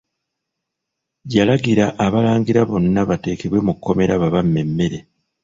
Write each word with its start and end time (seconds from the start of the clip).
Yalagira 1.33 1.85
Abalangira 2.05 2.61
bonna 2.69 3.01
bateekebwe 3.09 3.59
mu 3.67 3.73
kkomera 3.75 4.13
babamme 4.21 4.59
emmere. 4.65 4.99